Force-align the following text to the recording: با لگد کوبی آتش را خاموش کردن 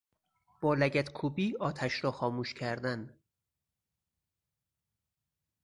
با 0.61 0.73
لگد 0.73 1.09
کوبی 1.09 1.55
آتش 1.59 2.03
را 2.03 2.11
خاموش 2.11 2.53
کردن 2.53 3.17